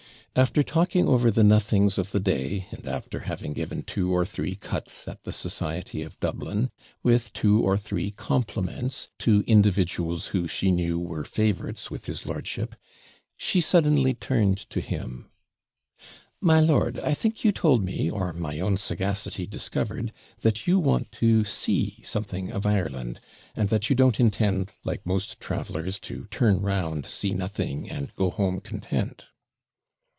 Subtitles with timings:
[0.33, 4.55] After talking over the nothings of the day, and after having given two or three
[4.55, 6.71] CUTS at the society of Dublin,
[7.03, 12.77] with two or three compliments to individuals, who, she knew, were favourites with his lordship,
[13.35, 15.29] she suddenly turned to him
[16.39, 20.13] 'My lord, I think you told me, or my own sagacity discovered,
[20.43, 23.19] that you want to see something of Ireland,
[23.53, 28.29] and that you don't intend, like most travellers, to turn round, see nothing, and go
[28.29, 29.25] home content.'